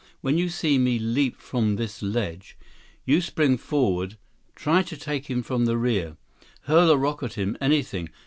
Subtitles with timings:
[0.21, 2.57] When you see me leap from this ledge,
[3.05, 4.17] you spring forward.
[4.55, 6.17] Try to take him from the rear.
[6.63, 8.09] Hurl a rock at him, anything.